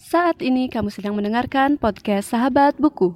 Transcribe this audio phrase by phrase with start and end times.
[0.00, 3.12] Saat ini kamu sedang mendengarkan podcast Sahabat Buku.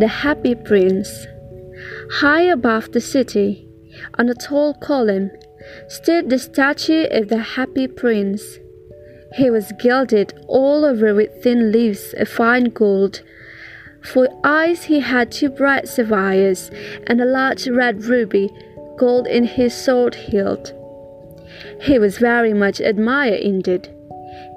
[0.00, 1.28] The Happy Prince.
[2.24, 3.68] High above the city,
[4.16, 5.28] on a tall column,
[5.92, 8.64] stood the statue of the Happy Prince.
[9.36, 13.20] He was gilded all over with thin leaves of fine gold.
[14.02, 16.70] For eyes he had two bright sapphires
[17.06, 18.50] and a large red ruby,
[18.96, 20.72] gold in his sword hilt.
[21.82, 23.88] He was very much admired indeed.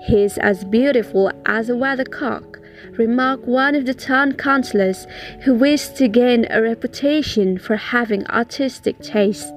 [0.05, 2.59] He is as beautiful as a weathercock,
[2.97, 5.07] remarked one of the town councillors
[5.41, 9.51] who wished to gain a reputation for having artistic taste.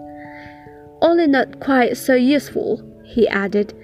[1.03, 3.75] Only not quite so useful, he added,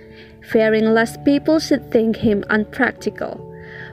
[0.50, 3.36] fearing lest people should think him unpractical,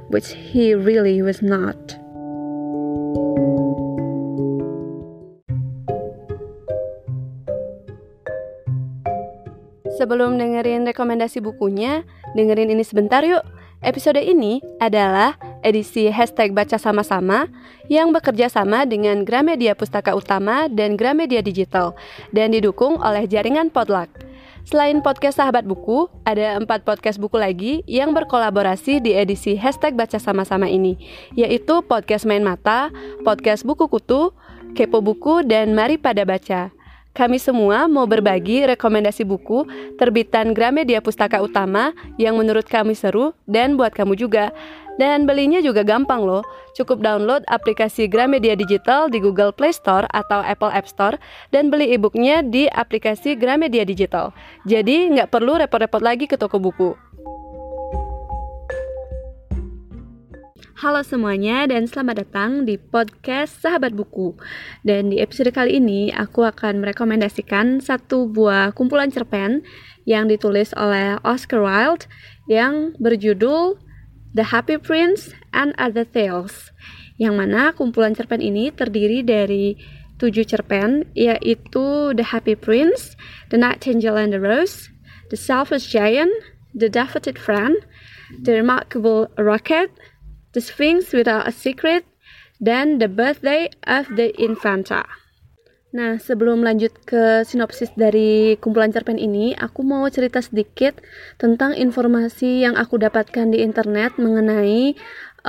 [0.07, 1.98] which he really was not.
[9.99, 13.43] Sebelum dengerin rekomendasi bukunya, dengerin ini sebentar yuk.
[13.83, 17.51] Episode ini adalah edisi hashtag baca sama-sama
[17.91, 21.99] yang bekerja sama dengan Gramedia Pustaka Utama dan Gramedia Digital
[22.31, 24.07] dan didukung oleh jaringan Podluck.
[24.63, 30.15] Selain podcast Sahabat Buku, ada empat podcast buku lagi yang berkolaborasi di edisi hashtag baca
[30.15, 30.95] sama-sama ini,
[31.35, 32.87] yaitu podcast Main Mata,
[33.27, 34.31] podcast Buku Kutu,
[34.79, 36.78] Kepo Buku, dan Mari Pada Baca.
[37.19, 39.67] Kami semua mau berbagi rekomendasi buku
[39.99, 44.55] terbitan Gramedia Pustaka Utama yang menurut kami seru dan buat kamu juga.
[44.95, 46.47] Dan belinya juga gampang loh.
[46.79, 51.19] Cukup download aplikasi Gramedia Digital di Google Play Store atau Apple App Store
[51.51, 54.31] dan beli e-booknya di aplikasi Gramedia Digital.
[54.63, 56.95] Jadi nggak perlu repot-repot lagi ke toko buku.
[60.79, 64.39] Halo semuanya dan selamat datang di podcast Sahabat Buku.
[64.79, 69.59] Dan di episode kali ini aku akan merekomendasikan satu buah kumpulan cerpen
[70.07, 72.07] yang ditulis oleh Oscar Wilde
[72.47, 73.75] yang berjudul
[74.31, 76.71] The Happy Prince and Other Tales.
[77.19, 79.75] Yang mana kumpulan cerpen ini terdiri dari
[80.15, 83.19] tujuh cerpen yaitu The Happy Prince,
[83.51, 84.87] The Nightingale and the Rose,
[85.27, 86.31] The Selfish Giant,
[86.71, 87.75] The Daffodil Friend,
[88.31, 89.91] The Remarkable Rocket,
[90.53, 92.09] The Sphinx Without a Secret,
[92.59, 95.07] dan The Birthday of the Infanta.
[95.89, 101.01] Nah, sebelum lanjut ke sinopsis dari kumpulan cerpen ini, aku mau cerita sedikit
[101.41, 104.93] tentang informasi yang aku dapatkan di internet mengenai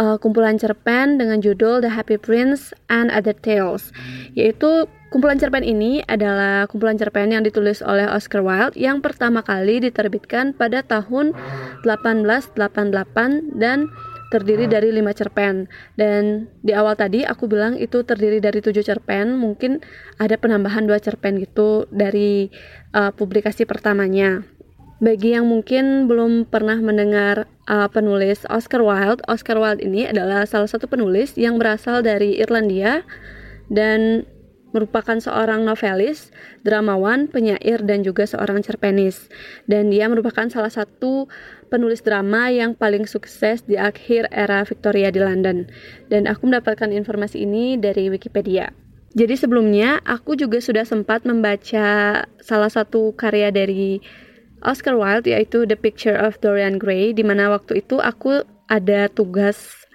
[0.00, 3.92] uh, kumpulan cerpen dengan judul The Happy Prince and Other Tales.
[4.32, 9.84] Yaitu kumpulan cerpen ini adalah kumpulan cerpen yang ditulis oleh Oscar Wilde yang pertama kali
[9.84, 11.36] diterbitkan pada tahun
[11.84, 13.92] 1888 dan
[14.30, 15.66] terdiri dari lima cerpen.
[15.98, 19.82] Dan di awal tadi aku bilang itu terdiri dari tujuh cerpen mungkin
[20.16, 22.48] ada penambahan dua cerpen gitu dari
[22.94, 24.46] uh, publikasi pertamanya.
[25.00, 30.68] Bagi yang mungkin belum pernah mendengar uh, penulis Oscar Wilde Oscar Wilde ini adalah salah
[30.68, 33.02] satu penulis yang berasal dari Irlandia.
[33.70, 34.26] Dan
[34.70, 36.30] merupakan seorang novelis,
[36.62, 39.30] dramawan, penyair, dan juga seorang cerpenis.
[39.66, 41.26] Dan dia merupakan salah satu
[41.70, 45.66] penulis drama yang paling sukses di akhir era Victoria di London.
[46.06, 48.70] Dan aku mendapatkan informasi ini dari Wikipedia.
[49.10, 53.98] Jadi sebelumnya aku juga sudah sempat membaca salah satu karya dari
[54.62, 59.88] Oscar Wilde yaitu The Picture of Dorian Gray di mana waktu itu aku ada tugas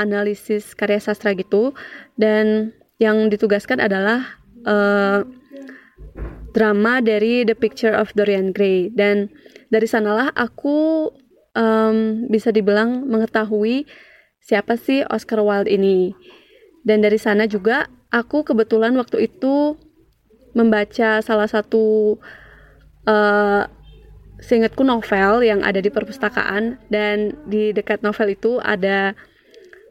[0.00, 1.78] analisis karya sastra gitu
[2.18, 5.20] dan yang ditugaskan adalah uh,
[6.56, 8.88] drama dari The Picture of Dorian Gray.
[8.88, 9.28] Dan
[9.68, 11.10] dari sanalah aku
[11.52, 13.84] um, bisa dibilang mengetahui
[14.40, 16.16] siapa sih Oscar Wilde ini.
[16.86, 19.76] Dan dari sana juga aku kebetulan waktu itu
[20.56, 22.16] membaca salah satu
[23.04, 23.68] uh,
[24.40, 26.80] seingatku novel yang ada di perpustakaan.
[26.88, 29.12] Dan di dekat novel itu ada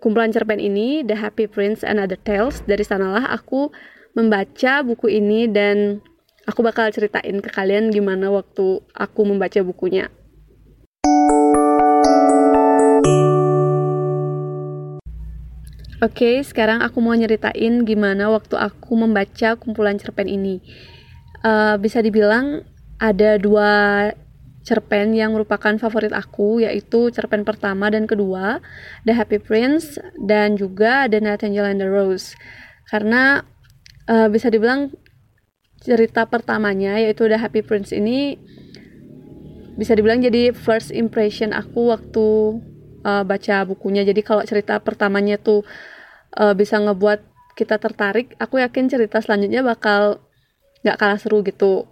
[0.06, 3.74] kumpulan cerpen ini The Happy Prince and Other Tales dari sanalah aku
[4.14, 5.97] membaca buku ini dan
[6.46, 10.14] aku bakal ceritain ke kalian gimana waktu aku membaca bukunya.
[16.06, 20.62] Oke, okay, sekarang aku mau nyeritain gimana waktu aku membaca kumpulan cerpen ini.
[21.41, 22.62] Uh, bisa dibilang
[23.02, 24.14] ada dua
[24.66, 28.66] cerpen yang merupakan favorit aku yaitu cerpen pertama dan kedua
[29.06, 32.34] The Happy Prince dan juga The Nightingale and the Rose.
[32.90, 33.46] Karena
[34.09, 34.90] uh, bisa dibilang
[35.85, 38.41] cerita pertamanya yaitu The Happy Prince ini
[39.78, 42.26] bisa dibilang jadi first impression aku waktu
[43.06, 44.02] uh, baca bukunya.
[44.02, 45.62] Jadi kalau cerita pertamanya tuh
[46.41, 47.22] uh, bisa ngebuat
[47.53, 50.26] kita tertarik aku yakin cerita selanjutnya bakal
[50.82, 51.85] nggak kalah seru gitu.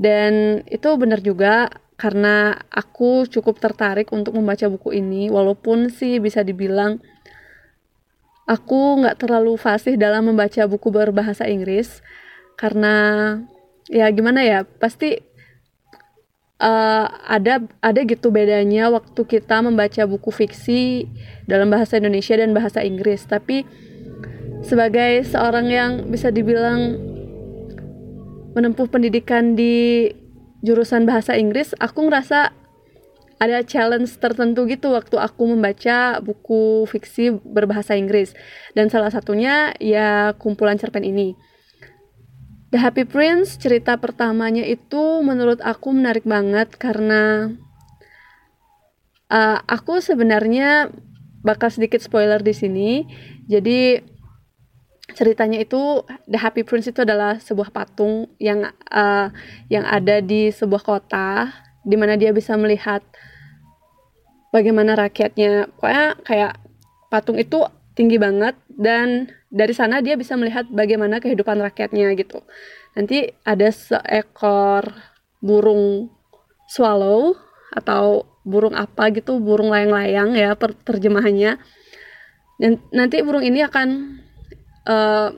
[0.00, 6.44] Dan itu benar juga karena aku cukup tertarik untuk membaca buku ini walaupun sih bisa
[6.44, 7.00] dibilang
[8.46, 12.00] aku nggak terlalu fasih dalam membaca buku berbahasa Inggris.
[12.56, 13.36] Karena
[13.90, 15.20] ya gimana ya pasti
[16.62, 21.10] uh, ada ada gitu bedanya waktu kita membaca buku fiksi
[21.44, 23.24] dalam bahasa Indonesia dan bahasa Inggris.
[23.24, 23.66] Tapi
[24.64, 26.96] sebagai seorang yang bisa dibilang
[28.56, 30.08] menempuh pendidikan di
[30.64, 32.52] jurusan bahasa Inggris, aku ngerasa
[33.36, 38.32] ada challenge tertentu gitu waktu aku membaca buku fiksi berbahasa Inggris.
[38.72, 41.36] Dan salah satunya ya kumpulan cerpen ini.
[42.72, 47.54] The Happy Prince cerita pertamanya itu menurut aku menarik banget karena
[49.30, 50.90] uh, aku sebenarnya
[51.46, 52.90] bakal sedikit spoiler di sini.
[53.46, 54.02] Jadi
[55.16, 59.32] ceritanya itu The Happy Prince itu adalah sebuah patung yang uh,
[59.72, 61.48] yang ada di sebuah kota
[61.88, 63.00] di mana dia bisa melihat
[64.52, 65.72] bagaimana rakyatnya.
[65.72, 66.52] Pokoknya kayak
[67.08, 67.64] patung itu
[67.96, 72.44] tinggi banget dan dari sana dia bisa melihat bagaimana kehidupan rakyatnya gitu.
[72.92, 74.92] Nanti ada seekor
[75.40, 76.12] burung
[76.68, 77.40] swallow
[77.72, 81.56] atau burung apa gitu burung layang-layang ya terjemahannya.
[82.60, 84.20] Dan nanti burung ini akan
[84.86, 85.34] uh,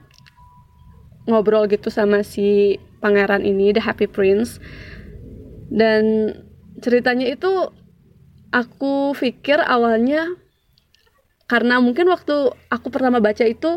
[1.28, 4.60] ngobrol gitu sama si pangeran ini The Happy Prince.
[5.68, 6.32] Dan
[6.80, 7.68] ceritanya itu
[8.48, 10.32] aku pikir awalnya
[11.48, 13.76] karena mungkin waktu aku pertama baca itu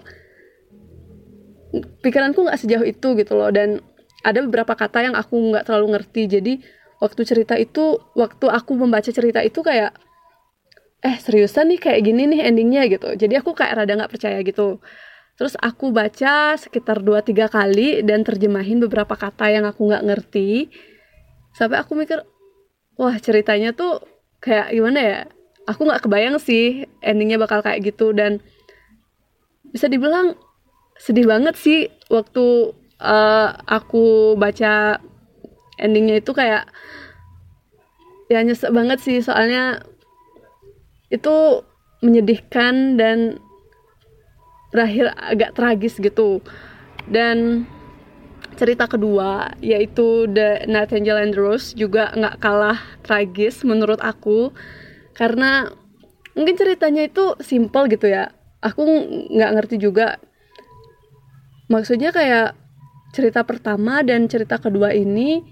[2.03, 3.51] pikiranku nggak sejauh itu gitu loh.
[3.51, 3.83] Dan
[4.23, 6.23] ada beberapa kata yang aku nggak terlalu ngerti.
[6.31, 6.53] Jadi
[7.03, 9.91] waktu cerita itu waktu aku membaca cerita itu kayak
[11.01, 13.11] eh seriusan nih kayak gini nih endingnya gitu.
[13.17, 14.79] Jadi aku kayak rada nggak percaya gitu
[15.41, 20.69] Terus aku baca sekitar 2-3 kali dan terjemahin beberapa kata yang aku nggak ngerti.
[21.57, 22.21] Sampai aku mikir,
[22.93, 24.05] wah ceritanya tuh
[24.37, 25.19] kayak gimana ya?
[25.65, 28.37] Aku nggak kebayang sih endingnya bakal kayak gitu dan
[29.73, 30.37] bisa dibilang
[31.01, 35.01] sedih banget sih waktu uh, aku baca
[35.81, 36.69] endingnya itu kayak
[38.29, 39.81] ya nyesek banget sih soalnya
[41.09, 41.65] itu
[42.05, 43.41] menyedihkan dan
[44.71, 46.39] berakhir agak tragis gitu.
[47.05, 47.67] Dan
[48.55, 54.51] cerita kedua yaitu The Nightingale and Rose juga nggak kalah tragis menurut aku.
[55.13, 55.67] Karena
[56.33, 58.31] mungkin ceritanya itu simple gitu ya.
[58.63, 58.81] Aku
[59.31, 60.17] nggak ngerti juga.
[61.71, 62.55] Maksudnya kayak
[63.11, 65.43] cerita pertama dan cerita kedua ini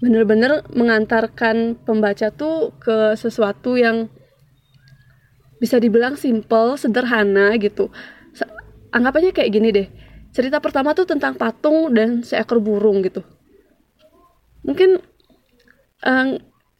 [0.00, 4.08] bener-bener mengantarkan pembaca tuh ke sesuatu yang
[5.60, 7.92] bisa dibilang simple, sederhana gitu
[8.94, 9.88] anggap aja kayak gini deh.
[10.30, 13.26] Cerita pertama tuh tentang patung dan seekor burung gitu.
[14.62, 15.02] Mungkin
[16.06, 16.28] um,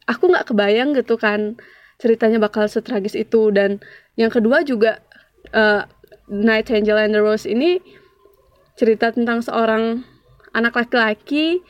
[0.07, 1.59] aku nggak kebayang gitu kan
[1.99, 3.51] ceritanya bakal setragis itu.
[3.51, 3.83] Dan
[4.15, 5.03] yang kedua juga
[5.51, 5.83] uh,
[6.31, 7.83] Night Angel and the Rose ini
[8.79, 10.07] cerita tentang seorang
[10.55, 11.61] anak laki-laki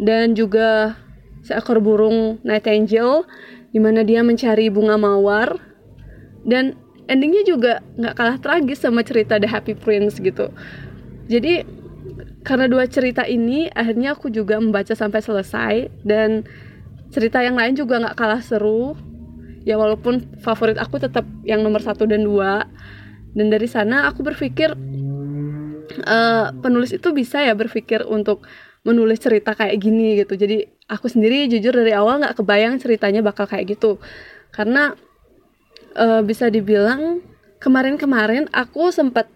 [0.00, 0.96] dan juga
[1.44, 3.28] seekor burung Night Angel
[3.68, 5.60] di mana dia mencari bunga mawar.
[6.48, 10.52] Dan endingnya juga nggak kalah tragis sama cerita The Happy Prince gitu.
[11.26, 11.64] Jadi
[12.44, 15.74] karena dua cerita ini akhirnya aku juga membaca sampai selesai.
[16.04, 16.44] Dan
[17.08, 18.94] cerita yang lain juga nggak kalah seru.
[19.64, 22.68] Ya walaupun favorit aku tetap yang nomor satu dan dua.
[23.32, 24.76] Dan dari sana aku berpikir
[26.08, 28.44] uh, penulis itu bisa ya berpikir untuk
[28.84, 30.36] menulis cerita kayak gini gitu.
[30.36, 34.00] Jadi aku sendiri jujur dari awal nggak kebayang ceritanya bakal kayak gitu.
[34.48, 34.96] Karena
[35.94, 37.22] uh, bisa dibilang
[37.62, 39.30] kemarin-kemarin aku sempat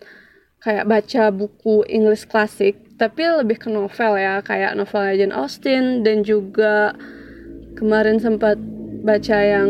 [0.63, 6.23] kayak baca buku English klasik tapi lebih ke novel ya kayak novel Jane Austen dan
[6.23, 6.95] juga
[7.75, 8.61] kemarin sempat
[9.03, 9.69] baca yang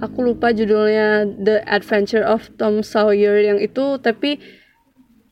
[0.00, 4.40] aku lupa judulnya The Adventure of Tom Sawyer yang itu tapi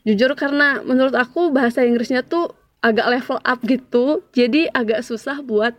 [0.04, 2.52] jujur karena menurut aku bahasa Inggrisnya tuh
[2.84, 5.72] agak level up gitu jadi agak susah buat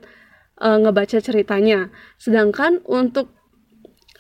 [0.62, 1.90] uh, ngebaca ceritanya.
[2.18, 3.37] Sedangkan untuk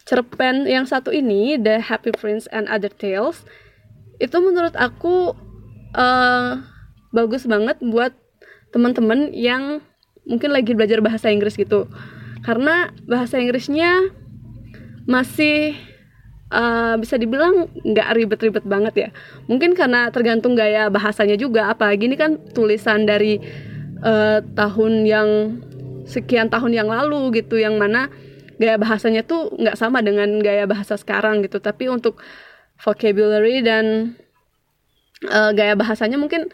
[0.07, 3.43] cerpen yang satu ini The Happy Prince and Other Tales
[4.17, 5.35] itu menurut aku
[5.93, 6.51] uh,
[7.11, 8.15] bagus banget buat
[8.71, 9.83] teman-teman yang
[10.23, 11.91] mungkin lagi belajar bahasa Inggris gitu.
[12.41, 14.07] Karena bahasa Inggrisnya
[15.07, 15.75] masih
[16.51, 19.09] uh, bisa dibilang nggak ribet-ribet banget ya.
[19.51, 23.43] Mungkin karena tergantung gaya bahasanya juga apalagi ini kan tulisan dari
[24.03, 25.29] uh, tahun yang
[26.07, 28.07] sekian tahun yang lalu gitu yang mana
[28.57, 32.21] gaya bahasanya tuh nggak sama dengan gaya bahasa sekarang gitu tapi untuk
[32.81, 34.17] vocabulary dan
[35.25, 36.49] uh, gaya bahasanya mungkin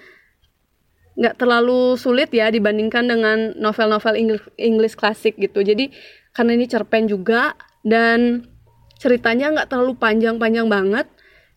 [1.14, 4.18] nggak terlalu sulit ya dibandingkan dengan novel-novel
[4.58, 5.62] English klasik gitu.
[5.62, 5.94] Jadi
[6.34, 7.54] karena ini cerpen juga
[7.86, 8.50] dan
[8.98, 11.06] ceritanya nggak terlalu panjang-panjang banget.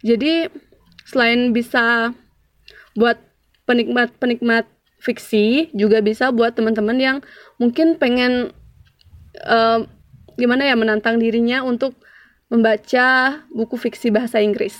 [0.04, 0.52] Jadi
[1.08, 2.12] selain bisa
[2.92, 3.16] buat
[3.64, 4.68] penikmat-penikmat
[5.00, 7.16] fiksi, juga bisa buat teman-teman yang
[7.56, 8.52] mungkin pengen
[9.40, 9.88] uh,
[10.36, 11.96] gimana ya menantang dirinya untuk
[12.52, 14.76] membaca buku fiksi bahasa Inggris.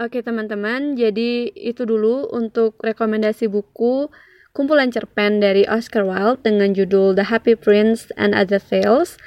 [0.00, 4.08] Oke teman-teman, jadi itu dulu untuk rekomendasi buku
[4.50, 9.20] kumpulan cerpen dari Oscar Wilde dengan judul The Happy Prince and Other Tales.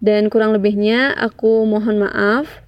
[0.00, 2.64] Dan kurang lebihnya aku mohon maaf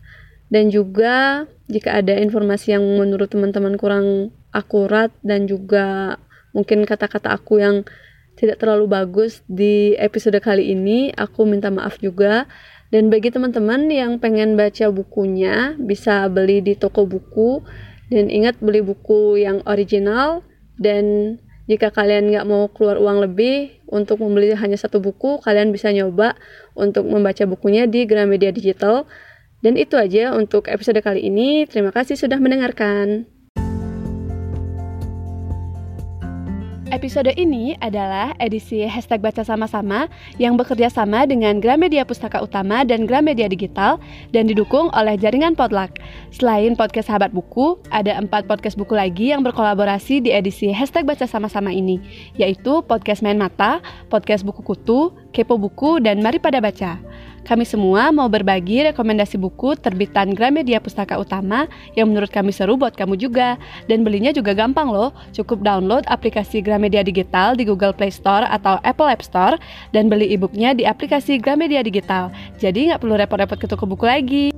[0.48, 6.16] dan juga jika ada informasi yang menurut teman-teman kurang akurat dan juga
[6.58, 7.86] mungkin kata-kata aku yang
[8.34, 12.50] tidak terlalu bagus di episode kali ini, aku minta maaf juga.
[12.90, 17.62] Dan bagi teman-teman yang pengen baca bukunya, bisa beli di toko buku.
[18.10, 20.46] Dan ingat beli buku yang original.
[20.78, 21.36] Dan
[21.66, 26.38] jika kalian nggak mau keluar uang lebih untuk membeli hanya satu buku, kalian bisa nyoba
[26.78, 29.04] untuk membaca bukunya di Gramedia Digital.
[29.60, 31.66] Dan itu aja untuk episode kali ini.
[31.66, 33.37] Terima kasih sudah mendengarkan.
[36.88, 40.08] Episode ini adalah edisi hashtag baca sama-sama
[40.40, 44.00] yang bekerja sama dengan Gramedia Pustaka Utama dan Gramedia Digital
[44.32, 46.00] dan didukung oleh jaringan Potluck.
[46.32, 51.28] Selain podcast Sahabat Buku, ada empat podcast buku lagi yang berkolaborasi di edisi hashtag baca
[51.28, 52.00] sama-sama ini,
[52.40, 56.96] yaitu podcast Main Mata, podcast Buku Kutu, Kepo Buku, dan Mari Pada Baca.
[57.48, 61.64] Kami semua mau berbagi rekomendasi buku terbitan Gramedia Pustaka Utama
[61.96, 63.56] yang menurut kami seru buat kamu juga.
[63.88, 68.76] Dan belinya juga gampang loh, cukup download aplikasi Gramedia Digital di Google Play Store atau
[68.84, 69.56] Apple App Store
[69.96, 72.28] dan beli e-booknya di aplikasi Gramedia Digital.
[72.60, 74.57] Jadi nggak perlu repot-repot ke toko buku lagi.